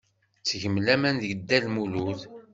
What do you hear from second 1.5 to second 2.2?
Lmulud.